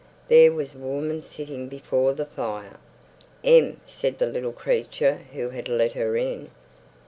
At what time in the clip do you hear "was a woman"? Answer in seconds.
0.51-1.21